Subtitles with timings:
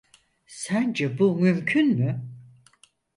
[0.47, 2.21] Sence bu mümkün mü?